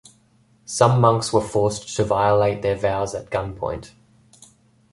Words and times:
Some 0.65 0.99
monks 0.99 1.31
were 1.31 1.41
forced 1.47 1.95
to 1.95 2.03
violate 2.03 2.63
their 2.63 2.75
vows 2.75 3.13
at 3.13 3.29
gunpoint. 3.29 3.91